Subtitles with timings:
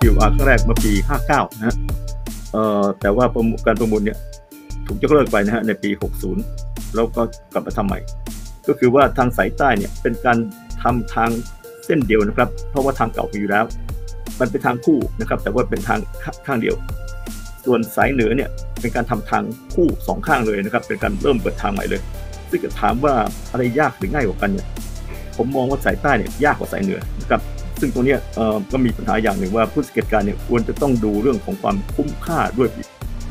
[0.00, 0.92] TOR ครั้งแรกเมื่อปี
[1.26, 1.76] 59 นะฮะ
[2.52, 3.24] เอ่อแต่ว่า
[3.66, 4.18] การประมูลเนี่ย
[4.86, 5.90] ถูกยกเลิกไปนะฮะในปี
[6.42, 7.22] 60 แล้วก็
[7.52, 7.98] กลับมาทำใหม่
[8.68, 10.38] ก็คือว่าทางสายใต้เนี่ยเป็นการ
[10.82, 11.30] ทำทาง
[11.84, 13.64] เส้นเดียวนะครับ เพราะว่าทางเก่ามีอยู่แล้ว
[14.40, 16.00] มันเป็นทางคู่นะครับ แต่ว่าเป็นทาง
[16.46, 16.74] ข้างเดียว
[17.64, 19.42] ส่วนสายเหนือเนี่ยเป็นการทำทาง
[19.74, 22.00] คู่สองข้างเลยนะครับ เป็นการเริ่มเปิดทางใหม่เลย
[22.50, 23.14] ซึ่งจะถามว่า
[23.50, 24.66] อะไรยากหรือง่ายกว่ากันเนี่ย
[25.36, 27.40] ผมมองว่าสายใต้เนี่ยยากกว่าสายเหนือนะครับ
[27.80, 28.16] ซึ่งตรงนี้
[28.72, 32.68] ก็มีปัญหาอย่างหนึ่งว่าผู้สังเกตการเนี่ยควรจะต้องดูเรื่องของความคุ้มค่าด้วย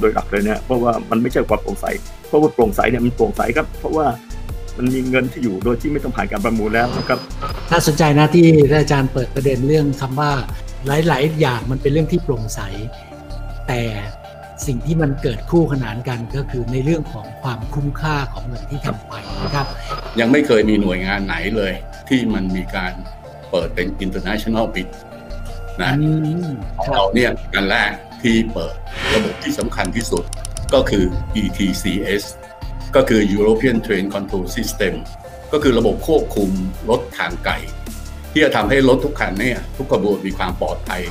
[0.00, 1.86] โดยหลักเลยนะเพราะว่ามันไม่ใช่ความโปร่งใส
[2.28, 4.06] เพราะว่าโปร่งใสเนี่ยมันโปร่งใสครับ เพราะว่า
[4.78, 7.18] มันมีเงินที่อยู่โดยที่ไม่ต้องผ่านการประมูลแล้วนะครับ
[7.70, 8.46] น่าสนใจนะที่
[8.80, 10.32] อาจารย์เปิดประเด็นเรื่องคำว่า
[10.86, 12.60] หลาย ๆ อย่างมันเป็นเรื่องที่โปร่งใส
[13.68, 13.80] แต่
[14.66, 19.66] สิ่งที่มันเกิดคู่ขนานกันก็คือในเรื่องของความคุ้มค่าของเงินที่ทำไปนะครับ
[20.20, 21.72] ยังไม่เคยมีหน่วยงานไหนเลย
[22.08, 22.92] ที่มันมีการ
[23.50, 24.88] เปิดเป็น international bid
[25.82, 25.92] นะ
[26.78, 28.74] ของเราเนี่ยกันแรกที่เปิด
[29.14, 30.24] ระบบที่สำคัญที่สุด
[30.74, 31.04] ก็คือ
[31.42, 32.24] ETCS
[32.96, 34.94] ก็คือ European Train Control System
[35.52, 36.50] ก็คือระบบควบคุม
[36.90, 37.54] รถทางไกล
[38.32, 41.02] ที่จะทำให้รถทุกคันเนี่ยทุกขบวนมีความปลอดภัย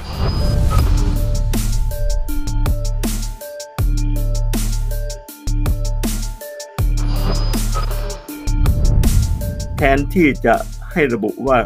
[9.78, 10.56] แทนที่จะ
[10.92, 11.58] ให้ระบุว่า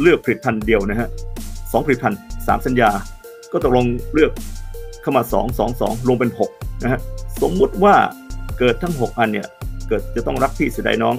[0.00, 1.08] เลือกผลิตภัณฑ์เดียวนะฮะ
[1.72, 2.90] สองผลิตภัณฑ์สามสัญญา
[3.52, 4.32] ก็ตกลงเลือก
[5.02, 6.50] เข้ามาสองสองสองลงเป็นหก
[6.82, 7.00] นะฮะ
[7.42, 7.94] สมมุติว่า
[8.58, 9.46] เกิดทั้งหกอันเนี่ย
[9.88, 11.14] เกิดจะต้องรักพี่เสียดายน้อง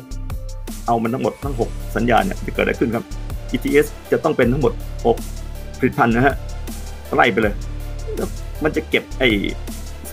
[0.88, 3.05] เอามันทั้งหมดทั้งหกสัญญาเนี่ยจะเกิดอะไรขึ้นครับ
[3.53, 4.73] ETS จะต้องเป็นทั้งหมด
[5.05, 5.17] หก
[5.79, 6.35] ผลิตภัณฑ์นะฮะ
[7.16, 7.53] ไล่ไปเลย
[8.16, 8.29] แล้ว
[8.63, 9.29] มันจะเก็บไอ้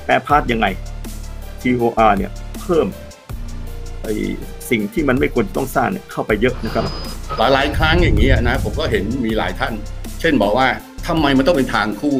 [0.05, 0.67] แปรพาร์ทยังไง
[1.63, 2.31] TOR เนี่ย
[2.63, 2.87] เพิ่ม
[4.03, 4.15] ไอ้
[4.71, 6.85] สิ่งที่มันไม่ควรต้องสร้างเนี่ยเข้าไปเยอะนะครับ
[7.39, 9.73] หลายๆครั้งอย่างนี้นะผมก็เห็นมีหลายท่าน
[10.21, 10.69] เช่นบอกว่า
[11.07, 12.17] ทำไมมันต้องเป็นทางคู่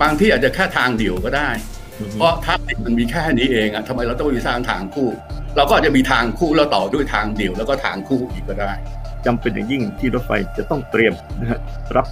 [0.00, 1.50] บางที่อาจจะแค่ทางเดียวก็ได้
[2.14, 5.08] เพราะถ้ามันมีแค่นี้เองอะทำไมเราต้องมีสร้างทางคู่
[5.56, 8.72] เราก็อาจจะมีทางคู่แล้วต่อด้วยทางเดียวแล้วก็ทางคู่อีกก็ได้
[9.26, 11.60] จำเป็นอย่างยิ่งที่รถไฟจะต้องเตรียมนะฮะ
[11.96, 12.06] รับ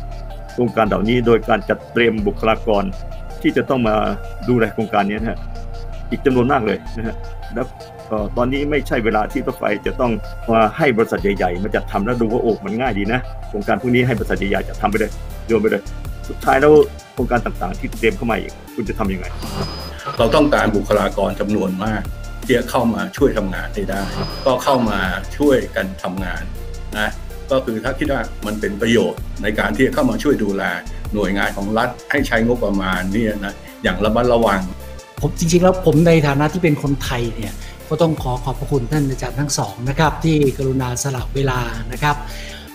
[0.52, 2.84] โครงการเหล่านี้โดยการจัดเตรียมบุคลากร
[3.42, 3.94] ที่จะต้องมา
[4.48, 5.38] ดูแลโครงการนี้นะฮะ
[6.10, 7.16] อีกจำนวนมากเลยนะฮะ
[7.54, 7.66] แล้ว
[8.36, 10.12] ตอนนี้ไม่ใช่เวลาที่รถไฟจะต้อง
[10.52, 15.10] มาให้บริษัทใหญ่ๆมาจัดทำแล้วดูว่าโอ้มันง่ายดีนะโครงการพวกนี้ให้บริษัทใหญ่ๆจัดทำไปเลย
[15.46, 15.82] โยนไปเลย
[16.28, 16.72] สุดท้ายแล้ว
[17.14, 19.26] โครงการต่างๆ ที่เตรียมเข้ามาอีกคุณจะทํำยังไง
[20.18, 22.02] เราต้องการบุคลากรจำนวนมาก
[22.44, 24.02] ที่จะเข้ามาช่วยทำงานได้ได้
[24.46, 25.00] ก็เข้ามา
[25.36, 26.42] ช่วยกันทำงาน
[26.98, 27.10] นะ
[27.50, 30.62] ก็คือถ้าคิดว่ามันเป็นประโยชน์ในการที่จะเข้ามาช่วยดูแล
[31.14, 34.60] หน่วยงานของรัฐให้ใช้งบประมาณนี่นะอย่างระมัดระวัง
[35.22, 37.52] ผมจริงๆแล้วผมในฐานะที่เป็นคนไทยเนี่ย
[37.88, 41.60] ก็ต้องขอขอบพระคุณท่านอาจารย์ทั้งสองนะครับ ที่กรุณาสลับเวลา
[41.92, 42.16] นะครับ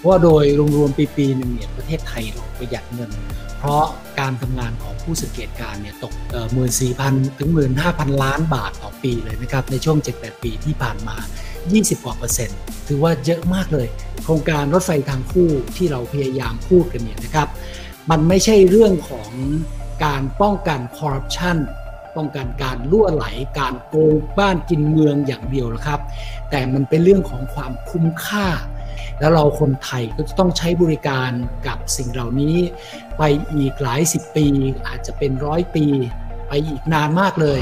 [0.06, 0.44] ว่าโดย
[0.78, 3.12] รวมๆปีปีหนึ่งเนี่ยประเทศไทยเราประหยัดเงิน
[3.59, 3.84] เพราะ
[4.19, 6.13] การทำงานของผู้สังเกตการเนี่ยตก
[6.53, 11.18] หมื่นสี่พันถึงหมื่นห้าพันล้านบาทต่อปีเลยนะครับในช่วง 7-8 ปีที่ผ่านมา
[11.62, 12.57] 20 กว่าเปอร์เซ็นต์
[12.88, 13.88] ถือว่าเยอะมากเลย
[14.24, 17.47] โครงการรถไฟทางคู่ที่เราพยายามพูดกันเนี่ยนะครับ
[18.09, 19.31] มันไม่ใช่เรื่องของ
[20.06, 21.57] การป้องกันคอร์รัปชัน
[22.16, 23.25] ป้องกันการล่วไหล
[23.59, 26.00] การโกงบ้านกินเมืองอย่างเดียวนะครับ
[26.50, 28.47] แต่มันเป็นเรื่องของความคุ้มค่า
[29.19, 31.31] แล้วเราคนไทยก็จะต้องใช้บริการ
[31.68, 32.57] กับสิ่งเหล่านี้
[33.18, 34.47] ไปอีกหลายสิบปี
[34.88, 35.85] อาจจะเป็นร้อยปี
[36.47, 37.59] ไปอีกนานมากเลย